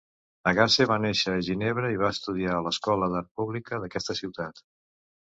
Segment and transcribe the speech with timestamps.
[0.51, 4.63] Agasse va néixer a Ginebra i va estudiar a l'escola d'art pública d'aquesta ciutat.